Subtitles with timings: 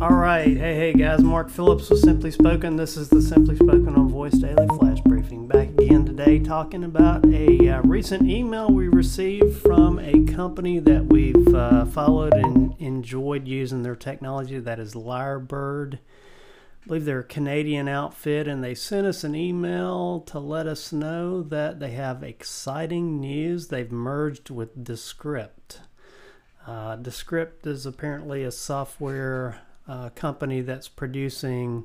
[0.00, 0.56] All right.
[0.56, 1.24] Hey, hey, guys.
[1.24, 2.76] Mark Phillips with Simply Spoken.
[2.76, 5.48] This is the Simply Spoken on Voice Daily Flash Briefing.
[5.48, 11.06] Back again today talking about a uh, recent email we received from a company that
[11.06, 14.60] we've uh, followed and enjoyed using their technology.
[14.60, 15.94] That is Lyrebird.
[15.94, 20.92] I believe they're a Canadian outfit, and they sent us an email to let us
[20.92, 23.66] know that they have exciting news.
[23.66, 25.80] They've merged with Descript.
[26.68, 31.84] Uh, Descript is apparently a software uh, company that's producing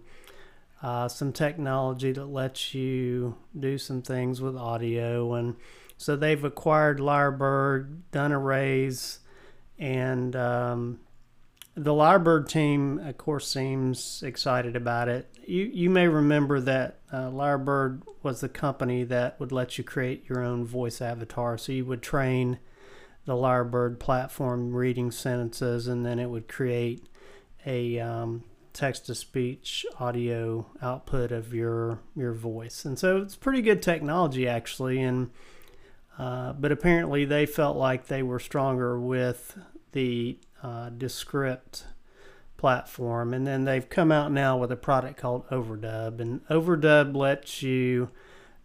[0.82, 5.34] uh, some technology that lets you do some things with audio.
[5.34, 5.56] And
[5.98, 9.20] so they've acquired Lyrebird, done a raise,
[9.80, 11.00] and um,
[11.76, 15.28] the Lyrebird team, of course, seems excited about it.
[15.46, 20.28] You, you may remember that uh, Lyrebird was the company that would let you create
[20.28, 21.58] your own voice avatar.
[21.58, 22.60] So you would train
[23.26, 27.08] the Lyrebird platform reading sentences, and then it would create
[27.66, 32.86] a um, text to speech audio output of your your voice.
[32.86, 35.02] And so it's pretty good technology actually.
[35.02, 35.30] And
[36.18, 39.58] uh, but apparently they felt like they were stronger with
[39.94, 41.86] the uh, Descript
[42.58, 43.34] platform.
[43.34, 48.10] And then they've come out now with a product called Overdub, and Overdub lets you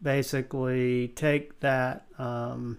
[0.03, 2.07] basically take that.
[2.19, 2.79] Um,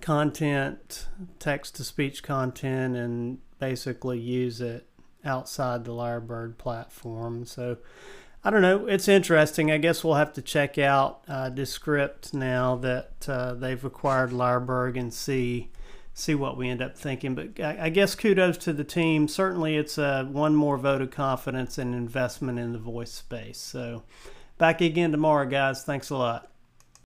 [0.00, 1.06] content,
[1.38, 4.88] text to speech content, and basically use it
[5.24, 7.44] outside the Lyrebird platform.
[7.44, 7.78] So
[8.44, 8.86] I don't know.
[8.86, 9.70] It's interesting.
[9.70, 14.98] I guess we'll have to check out uh, Descript now that uh, they've acquired Lyrebird
[14.98, 15.70] and see
[16.14, 17.34] see what we end up thinking.
[17.34, 19.28] But I, I guess kudos to the team.
[19.28, 23.58] Certainly, it's uh, one more vote of confidence and investment in the voice space.
[23.58, 24.02] So
[24.58, 25.84] back again tomorrow, guys.
[25.84, 26.51] Thanks a lot.